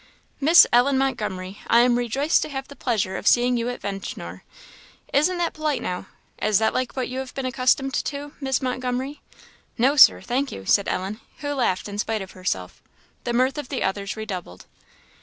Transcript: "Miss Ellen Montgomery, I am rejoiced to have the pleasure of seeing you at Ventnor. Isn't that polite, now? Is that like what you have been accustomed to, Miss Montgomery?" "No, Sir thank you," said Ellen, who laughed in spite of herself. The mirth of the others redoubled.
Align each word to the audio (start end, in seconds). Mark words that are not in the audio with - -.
"Miss 0.39 0.65
Ellen 0.73 0.97
Montgomery, 0.97 1.59
I 1.67 1.81
am 1.81 1.95
rejoiced 1.95 2.41
to 2.41 2.49
have 2.49 2.67
the 2.67 2.75
pleasure 2.75 3.17
of 3.17 3.27
seeing 3.27 3.55
you 3.55 3.69
at 3.69 3.81
Ventnor. 3.81 4.43
Isn't 5.13 5.37
that 5.37 5.53
polite, 5.53 5.79
now? 5.83 6.07
Is 6.41 6.57
that 6.57 6.73
like 6.73 6.93
what 6.97 7.07
you 7.07 7.19
have 7.19 7.35
been 7.35 7.45
accustomed 7.45 7.93
to, 8.05 8.31
Miss 8.41 8.63
Montgomery?" 8.63 9.21
"No, 9.77 9.95
Sir 9.95 10.19
thank 10.19 10.51
you," 10.51 10.65
said 10.65 10.87
Ellen, 10.87 11.21
who 11.41 11.49
laughed 11.49 11.87
in 11.87 11.99
spite 11.99 12.23
of 12.23 12.31
herself. 12.31 12.81
The 13.25 13.33
mirth 13.33 13.59
of 13.59 13.69
the 13.69 13.83
others 13.83 14.17
redoubled. 14.17 14.65